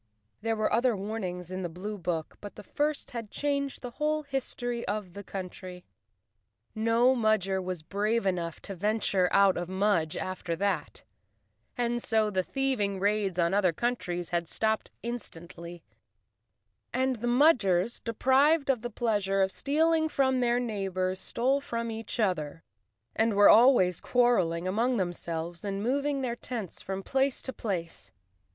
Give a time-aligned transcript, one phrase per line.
[0.41, 4.23] There were other warnings in the blue book, but the first had changed the whole
[4.23, 5.85] history of the country.
[6.73, 11.03] No Mudger was brave enough to venture out of Mudge after that,
[11.99, 15.83] so the thieving raids on other countries had stopped instantly,
[16.91, 22.19] and the Mudgers, deprived of the pleasure of stealing from their neighbors, stole from each
[22.19, 22.63] other,
[23.15, 28.11] and were always quarreling among them¬ selves and moving their tents from place to place.